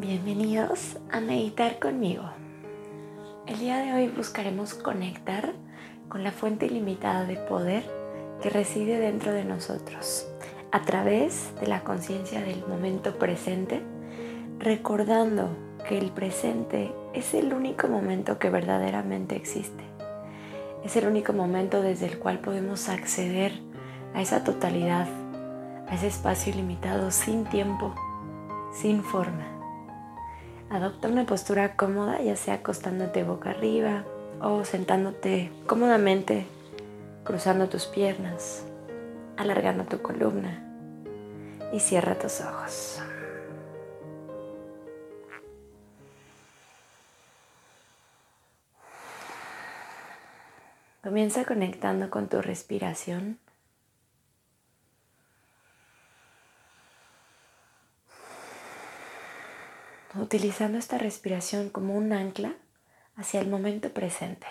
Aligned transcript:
Bienvenidos 0.00 0.96
a 1.12 1.20
meditar 1.20 1.78
conmigo. 1.78 2.22
El 3.46 3.58
día 3.58 3.76
de 3.80 3.92
hoy 3.92 4.08
buscaremos 4.08 4.72
conectar 4.72 5.52
con 6.08 6.24
la 6.24 6.32
fuente 6.32 6.64
ilimitada 6.64 7.26
de 7.26 7.36
poder 7.36 7.84
que 8.40 8.48
reside 8.48 8.98
dentro 8.98 9.30
de 9.34 9.44
nosotros 9.44 10.26
a 10.72 10.80
través 10.80 11.54
de 11.60 11.66
la 11.66 11.84
conciencia 11.84 12.40
del 12.40 12.66
momento 12.66 13.18
presente, 13.18 13.82
recordando 14.58 15.50
que 15.86 15.98
el 15.98 16.10
presente 16.12 16.94
es 17.12 17.34
el 17.34 17.52
único 17.52 17.86
momento 17.86 18.38
que 18.38 18.48
verdaderamente 18.48 19.36
existe. 19.36 19.84
Es 20.82 20.96
el 20.96 21.08
único 21.08 21.34
momento 21.34 21.82
desde 21.82 22.06
el 22.06 22.18
cual 22.18 22.38
podemos 22.38 22.88
acceder 22.88 23.52
a 24.14 24.22
esa 24.22 24.44
totalidad, 24.44 25.08
a 25.86 25.94
ese 25.94 26.06
espacio 26.06 26.54
ilimitado 26.54 27.10
sin 27.10 27.44
tiempo, 27.44 27.94
sin 28.72 29.02
forma 29.04 29.59
Adopta 30.70 31.08
una 31.08 31.26
postura 31.26 31.74
cómoda, 31.74 32.22
ya 32.22 32.36
sea 32.36 32.54
acostándote 32.54 33.24
boca 33.24 33.50
arriba 33.50 34.04
o 34.40 34.64
sentándote 34.64 35.50
cómodamente, 35.66 36.46
cruzando 37.24 37.68
tus 37.68 37.86
piernas, 37.86 38.64
alargando 39.36 39.82
tu 39.82 40.00
columna 40.00 40.62
y 41.72 41.80
cierra 41.80 42.16
tus 42.16 42.40
ojos. 42.40 43.00
Comienza 51.02 51.44
conectando 51.44 52.10
con 52.10 52.28
tu 52.28 52.40
respiración 52.42 53.38
utilizando 60.14 60.78
esta 60.78 60.98
respiración 60.98 61.70
como 61.70 61.94
un 61.94 62.12
ancla 62.12 62.54
hacia 63.16 63.40
el 63.40 63.48
momento 63.48 63.92
presente. 63.92 64.46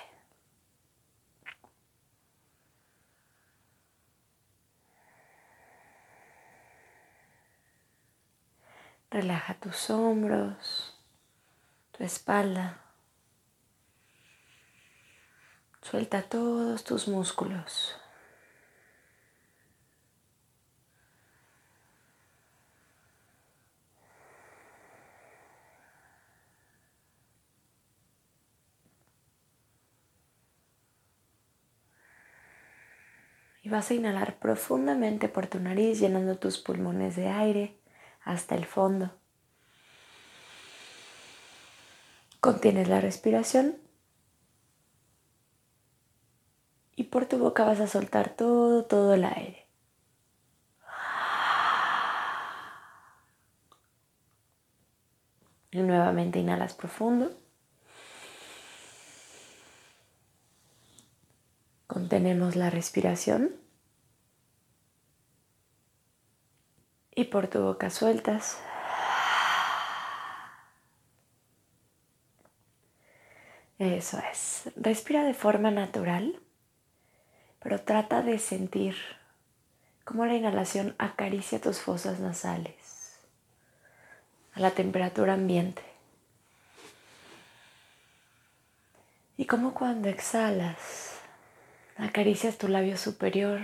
Relaja 9.11 9.56
tus 9.56 9.89
hombros, 9.89 10.95
tu 11.91 12.03
espalda. 12.03 12.80
Suelta 15.81 16.22
todos 16.22 16.84
tus 16.84 17.08
músculos. 17.08 18.00
Vas 33.70 33.92
a 33.92 33.94
inhalar 33.94 34.39
profundamente 34.39 35.30
por 35.30 35.48
tu 35.48 35.59
nariz, 35.59 36.00
llenando 36.00 36.38
tus 36.38 36.58
pulmones 36.58 37.16
de 37.16 37.28
aire 37.30 37.80
hasta 38.23 38.56
el 38.56 38.66
fondo. 38.66 39.12
Contienes 42.40 42.88
la 42.88 43.02
respiración 43.02 43.78
y 46.95 47.03
por 47.03 47.25
tu 47.25 47.38
boca 47.38 47.64
vas 47.64 47.80
a 47.80 47.88
soltar 47.88 48.36
todo, 48.36 48.86
todo 48.86 49.14
el 49.14 49.25
aire. 49.25 49.67
Y 55.72 55.80
nuevamente 55.80 56.40
inhalas 56.40 56.73
profundo. 56.73 57.38
Contenemos 61.89 62.55
la 62.55 62.69
respiración. 62.69 63.50
Y 67.16 67.23
por 67.25 67.47
tu 67.47 67.63
boca 67.63 67.89
sueltas. 67.89 68.59
Eso 73.79 74.22
es. 74.31 74.69
Respira 74.75 75.23
de 75.23 75.33
forma 75.33 75.72
natural, 75.72 76.39
pero 77.59 77.81
trata 77.81 78.21
de 78.21 78.38
sentir 78.38 78.95
cómo 80.03 80.27
la 80.27 80.35
inhalación 80.35 80.94
acaricia 81.00 81.59
tus 81.59 81.79
fosas 81.79 82.19
nasales 82.19 83.17
a 84.53 84.59
la 84.59 84.69
temperatura 84.69 85.33
ambiente. 85.33 85.81
Y 89.38 89.45
cómo 89.47 89.73
cuando 89.73 90.07
exhalas 90.07 91.09
Acaricias 92.00 92.58
tu 92.58 92.70
labio 92.70 92.96
superior 92.96 93.60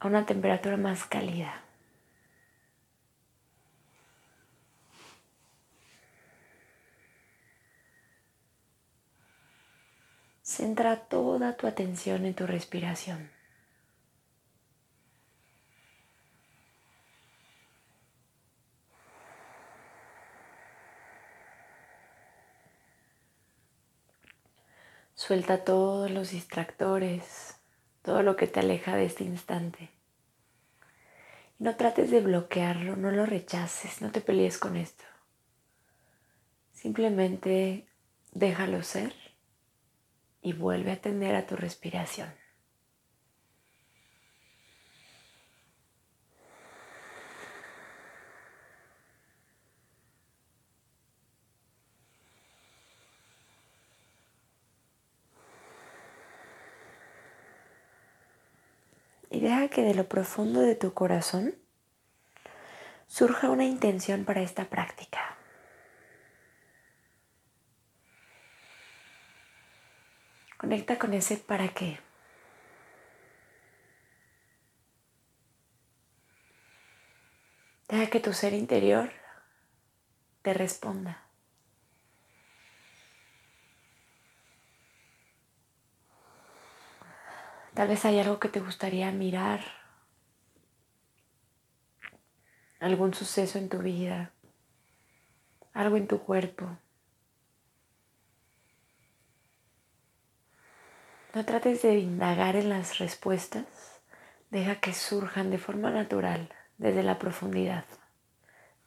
a 0.00 0.06
una 0.06 0.26
temperatura 0.26 0.76
más 0.76 1.06
cálida. 1.06 1.62
Centra 10.42 10.96
toda 10.96 11.56
tu 11.56 11.66
atención 11.66 12.26
en 12.26 12.34
tu 12.34 12.46
respiración. 12.46 13.37
Suelta 25.18 25.64
todos 25.64 26.12
los 26.12 26.30
distractores, 26.30 27.56
todo 28.02 28.22
lo 28.22 28.36
que 28.36 28.46
te 28.46 28.60
aleja 28.60 28.94
de 28.94 29.04
este 29.04 29.24
instante. 29.24 29.90
Y 31.58 31.64
no 31.64 31.74
trates 31.74 32.12
de 32.12 32.20
bloquearlo, 32.20 32.94
no 32.94 33.10
lo 33.10 33.26
rechaces, 33.26 34.00
no 34.00 34.12
te 34.12 34.20
pelees 34.20 34.58
con 34.58 34.76
esto. 34.76 35.02
Simplemente 36.72 37.88
déjalo 38.30 38.84
ser 38.84 39.12
y 40.40 40.52
vuelve 40.52 40.92
a 40.92 40.94
atender 40.94 41.34
a 41.34 41.48
tu 41.48 41.56
respiración. 41.56 42.32
Deja 59.48 59.68
que 59.68 59.82
de 59.82 59.94
lo 59.94 60.06
profundo 60.10 60.60
de 60.60 60.74
tu 60.74 60.92
corazón 60.92 61.54
surja 63.06 63.48
una 63.48 63.64
intención 63.64 64.26
para 64.26 64.42
esta 64.42 64.66
práctica. 64.66 65.38
Conecta 70.58 70.98
con 70.98 71.14
ese 71.14 71.38
para 71.38 71.68
qué. 71.68 71.98
Deja 77.88 78.10
que 78.10 78.20
tu 78.20 78.34
ser 78.34 78.52
interior 78.52 79.10
te 80.42 80.52
responda. 80.52 81.27
Tal 87.78 87.86
vez 87.86 88.04
hay 88.04 88.18
algo 88.18 88.40
que 88.40 88.48
te 88.48 88.58
gustaría 88.58 89.12
mirar, 89.12 89.60
algún 92.80 93.14
suceso 93.14 93.56
en 93.56 93.68
tu 93.68 93.78
vida, 93.78 94.32
algo 95.74 95.96
en 95.96 96.08
tu 96.08 96.18
cuerpo. 96.18 96.76
No 101.36 101.44
trates 101.44 101.82
de 101.82 102.00
indagar 102.00 102.56
en 102.56 102.68
las 102.68 102.98
respuestas, 102.98 103.66
deja 104.50 104.80
que 104.80 104.92
surjan 104.92 105.52
de 105.52 105.58
forma 105.58 105.92
natural 105.92 106.52
desde 106.78 107.04
la 107.04 107.20
profundidad, 107.20 107.84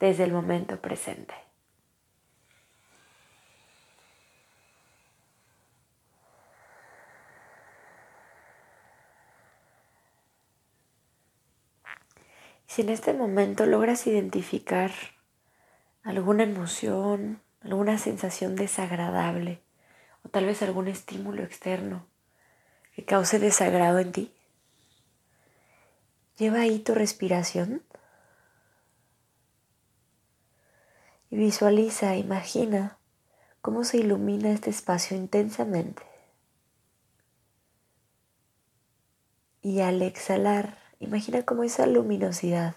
desde 0.00 0.24
el 0.24 0.34
momento 0.34 0.82
presente. 0.82 1.32
Si 12.72 12.80
en 12.80 12.88
este 12.88 13.12
momento 13.12 13.66
logras 13.66 14.06
identificar 14.06 14.92
alguna 16.02 16.44
emoción, 16.44 17.42
alguna 17.60 17.98
sensación 17.98 18.56
desagradable 18.56 19.60
o 20.24 20.30
tal 20.30 20.46
vez 20.46 20.62
algún 20.62 20.88
estímulo 20.88 21.42
externo 21.42 22.06
que 22.94 23.04
cause 23.04 23.38
desagrado 23.38 23.98
en 23.98 24.12
ti, 24.12 24.34
lleva 26.38 26.60
ahí 26.60 26.78
tu 26.78 26.94
respiración 26.94 27.82
y 31.28 31.36
visualiza, 31.36 32.16
imagina 32.16 32.96
cómo 33.60 33.84
se 33.84 33.98
ilumina 33.98 34.50
este 34.50 34.70
espacio 34.70 35.14
intensamente. 35.14 36.04
Y 39.60 39.80
al 39.80 40.00
exhalar, 40.00 40.81
imagina 41.02 41.42
cómo 41.42 41.64
esa 41.64 41.86
luminosidad 41.86 42.74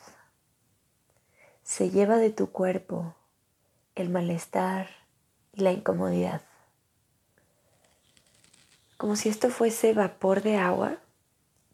se 1.63 1.89
lleva 1.89 2.17
de 2.17 2.31
tu 2.31 2.51
cuerpo 2.51 3.15
el 3.95 4.09
malestar 4.09 4.89
y 5.53 5.61
la 5.61 5.71
incomodidad. 5.71 6.41
Como 8.97 9.15
si 9.15 9.29
esto 9.29 9.49
fuese 9.49 9.93
vapor 9.93 10.41
de 10.41 10.57
agua 10.57 10.97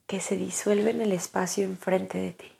que 0.07 0.19
se 0.19 0.35
disuelve 0.35 0.91
en 0.91 1.01
el 1.01 1.13
espacio 1.13 1.63
enfrente 1.63 2.17
de 2.17 2.31
ti. 2.31 2.50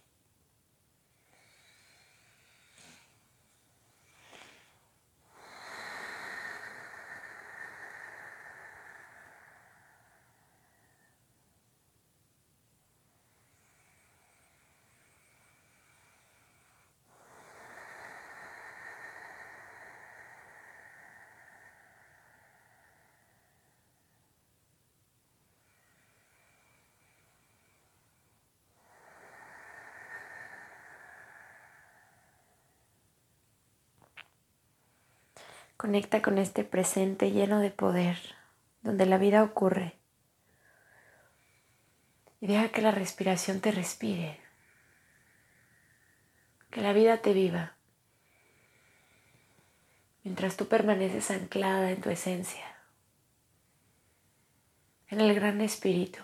Conecta 35.81 36.21
con 36.21 36.37
este 36.37 36.63
presente 36.63 37.31
lleno 37.31 37.59
de 37.59 37.71
poder, 37.71 38.15
donde 38.83 39.07
la 39.07 39.17
vida 39.17 39.41
ocurre. 39.41 39.97
Y 42.39 42.45
deja 42.45 42.69
que 42.69 42.83
la 42.83 42.91
respiración 42.91 43.61
te 43.61 43.71
respire, 43.71 44.39
que 46.69 46.81
la 46.81 46.93
vida 46.93 47.17
te 47.23 47.33
viva, 47.33 47.77
mientras 50.23 50.55
tú 50.55 50.67
permaneces 50.67 51.31
anclada 51.31 51.89
en 51.89 51.99
tu 51.99 52.11
esencia, 52.11 52.77
en 55.07 55.19
el 55.19 55.33
gran 55.33 55.61
espíritu, 55.61 56.19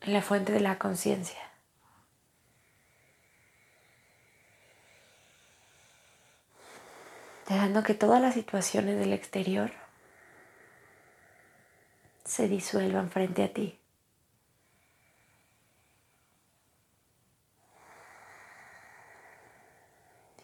en 0.00 0.12
la 0.12 0.22
fuente 0.22 0.50
de 0.50 0.58
la 0.58 0.76
conciencia. 0.80 1.53
Dejando 7.48 7.82
que 7.82 7.94
todas 7.94 8.20
las 8.20 8.34
situaciones 8.34 8.98
del 8.98 9.12
exterior 9.12 9.72
se 12.24 12.48
disuelvan 12.48 13.10
frente 13.10 13.44
a 13.44 13.52
ti. 13.52 13.78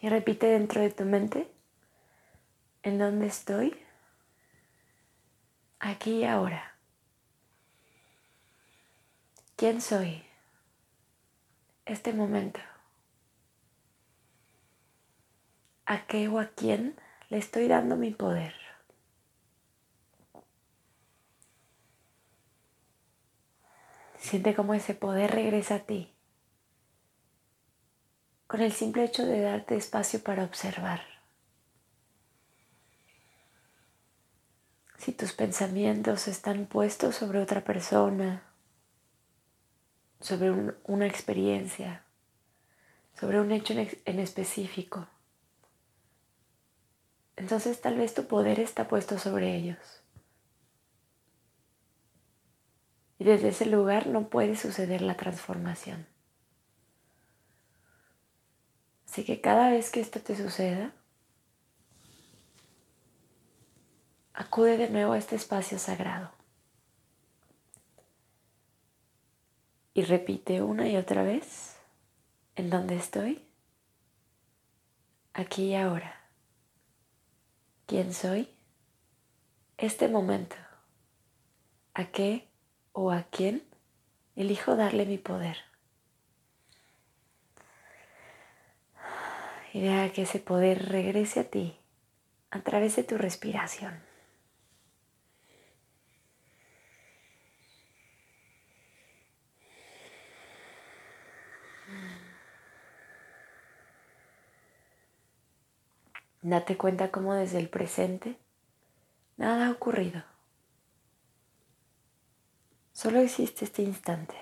Y 0.01 0.09
repite 0.09 0.47
dentro 0.47 0.81
de 0.81 0.89
tu 0.89 1.05
mente, 1.05 1.51
¿en 2.81 2.97
dónde 2.97 3.27
estoy? 3.27 3.79
Aquí 5.79 6.19
y 6.19 6.25
ahora. 6.25 6.75
¿Quién 9.55 9.79
soy? 9.79 10.23
Este 11.85 12.13
momento. 12.13 12.59
A 15.91 16.07
qué 16.07 16.27
o 16.29 16.39
a 16.39 16.47
quién 16.47 16.95
le 17.29 17.37
estoy 17.37 17.67
dando 17.67 17.97
mi 17.97 18.11
poder. 18.11 18.53
Siente 24.17 24.55
cómo 24.55 24.73
ese 24.73 24.93
poder 24.93 25.31
regresa 25.31 25.75
a 25.75 25.79
ti 25.79 26.13
con 28.47 28.59
el 28.59 28.73
simple 28.73 29.05
hecho 29.05 29.25
de 29.25 29.39
darte 29.39 29.77
espacio 29.77 30.21
para 30.21 30.43
observar. 30.43 31.01
Si 34.97 35.13
tus 35.13 35.31
pensamientos 35.31 36.27
están 36.27 36.65
puestos 36.65 37.15
sobre 37.15 37.39
otra 37.39 37.63
persona, 37.63 38.43
sobre 40.19 40.51
una 40.83 41.07
experiencia, 41.07 42.03
sobre 43.17 43.39
un 43.39 43.53
hecho 43.53 43.73
en 43.73 44.19
específico, 44.19 45.07
entonces 47.41 47.81
tal 47.81 47.97
vez 47.97 48.13
tu 48.13 48.27
poder 48.27 48.59
está 48.59 48.87
puesto 48.87 49.17
sobre 49.17 49.55
ellos. 49.55 49.79
Y 53.17 53.23
desde 53.23 53.47
ese 53.47 53.65
lugar 53.65 54.05
no 54.05 54.29
puede 54.29 54.55
suceder 54.55 55.01
la 55.01 55.17
transformación. 55.17 56.05
Así 59.09 59.25
que 59.25 59.41
cada 59.41 59.71
vez 59.71 59.89
que 59.89 60.01
esto 60.01 60.19
te 60.19 60.35
suceda, 60.35 60.93
acude 64.35 64.77
de 64.77 64.91
nuevo 64.91 65.13
a 65.13 65.17
este 65.17 65.35
espacio 65.35 65.79
sagrado. 65.79 66.31
Y 69.95 70.03
repite 70.03 70.61
una 70.61 70.87
y 70.87 70.95
otra 70.95 71.23
vez, 71.23 71.75
¿en 72.55 72.69
dónde 72.69 72.97
estoy? 72.97 73.43
Aquí 75.33 75.69
y 75.69 75.75
ahora 75.75 76.20
quién 77.91 78.13
soy, 78.13 78.47
este 79.77 80.07
momento, 80.07 80.55
a 81.93 82.05
qué 82.05 82.47
o 82.93 83.11
a 83.11 83.23
quién 83.23 83.63
elijo 84.37 84.77
darle 84.77 85.05
mi 85.05 85.17
poder. 85.17 85.57
Y 89.73 89.81
deja 89.81 90.13
que 90.13 90.21
ese 90.21 90.39
poder 90.39 90.87
regrese 90.87 91.41
a 91.41 91.49
ti 91.49 91.75
a 92.49 92.61
través 92.61 92.95
de 92.95 93.03
tu 93.03 93.17
respiración. 93.17 93.99
Date 106.41 106.75
cuenta 106.75 107.11
cómo 107.11 107.35
desde 107.35 107.59
el 107.59 107.69
presente 107.69 108.35
nada 109.37 109.67
ha 109.67 109.71
ocurrido. 109.71 110.23
Solo 112.93 113.19
existe 113.19 113.65
este 113.65 113.83
instante. 113.83 114.35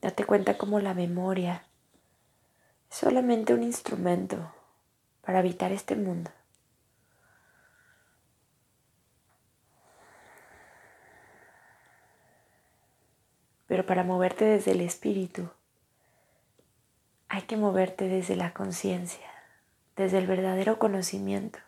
Date 0.00 0.24
cuenta 0.24 0.58
cómo 0.58 0.80
la 0.80 0.94
memoria 0.94 1.64
es 2.90 2.96
solamente 2.96 3.54
un 3.54 3.62
instrumento 3.62 4.52
para 5.22 5.38
habitar 5.38 5.72
este 5.72 5.96
mundo. 5.96 6.30
Pero 13.66 13.86
para 13.86 14.04
moverte 14.04 14.44
desde 14.44 14.72
el 14.72 14.80
espíritu, 14.80 15.50
hay 17.30 17.42
que 17.42 17.56
moverte 17.56 18.08
desde 18.08 18.34
la 18.34 18.52
conciencia, 18.52 19.30
desde 19.94 20.18
el 20.18 20.26
verdadero 20.26 20.80
conocimiento, 20.80 21.60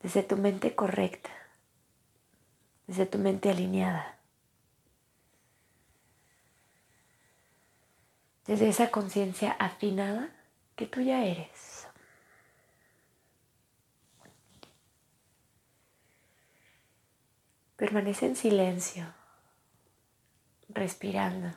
desde 0.00 0.22
tu 0.22 0.36
mente 0.36 0.76
correcta, 0.76 1.30
desde 2.86 3.06
tu 3.06 3.18
mente 3.18 3.50
alineada, 3.50 4.20
desde 8.46 8.68
esa 8.68 8.92
conciencia 8.92 9.50
afinada 9.50 10.30
que 10.76 10.86
tú 10.86 11.00
ya 11.00 11.24
eres. 11.24 11.88
Permanece 17.74 18.26
en 18.26 18.36
silencio, 18.36 19.12
respirando 20.68 21.52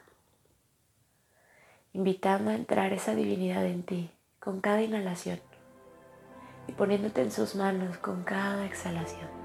invitando 1.93 2.51
a 2.51 2.55
entrar 2.55 2.91
esa 2.91 3.15
divinidad 3.15 3.65
en 3.65 3.83
ti 3.83 4.09
con 4.39 4.61
cada 4.61 4.81
inhalación 4.81 5.39
y 6.67 6.73
poniéndote 6.73 7.21
en 7.21 7.31
sus 7.31 7.55
manos 7.55 7.97
con 7.97 8.23
cada 8.23 8.65
exhalación. 8.65 9.42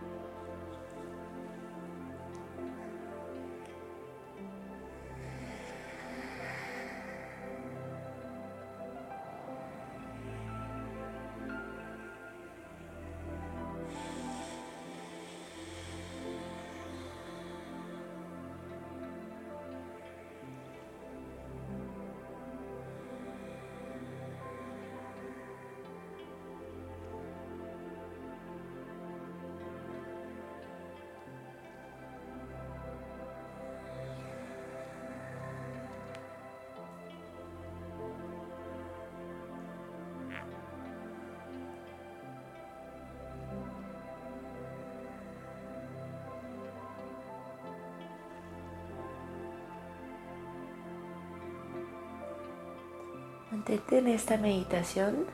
Mantente 53.59 53.99
en 53.99 54.07
esta 54.07 54.37
meditación 54.37 55.27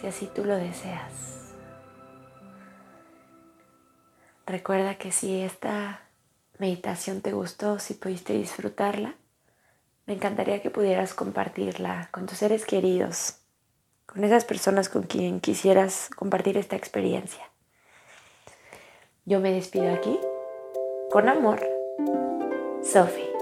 si 0.00 0.06
así 0.06 0.26
tú 0.26 0.42
lo 0.42 0.56
deseas. 0.56 1.52
Recuerda 4.46 4.96
que 4.96 5.12
si 5.12 5.42
esta 5.42 6.00
meditación 6.56 7.20
te 7.20 7.32
gustó, 7.32 7.78
si 7.78 7.92
pudiste 7.92 8.32
disfrutarla, 8.32 9.16
me 10.06 10.14
encantaría 10.14 10.62
que 10.62 10.70
pudieras 10.70 11.12
compartirla 11.12 12.08
con 12.10 12.24
tus 12.24 12.38
seres 12.38 12.64
queridos, 12.64 13.36
con 14.06 14.24
esas 14.24 14.46
personas 14.46 14.88
con 14.88 15.02
quien 15.02 15.40
quisieras 15.40 16.08
compartir 16.16 16.56
esta 16.56 16.76
experiencia. 16.76 17.50
Yo 19.26 19.40
me 19.40 19.52
despido 19.52 19.92
aquí. 19.92 20.18
Con 21.10 21.28
amor, 21.28 21.60
Sophie. 22.82 23.35